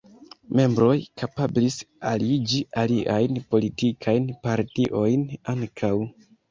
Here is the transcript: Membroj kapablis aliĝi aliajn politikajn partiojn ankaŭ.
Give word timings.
Membroj 0.59 0.95
kapablis 1.23 1.77
aliĝi 2.13 2.63
aliajn 2.85 3.41
politikajn 3.55 4.29
partiojn 4.49 5.33
ankaŭ. 5.57 5.97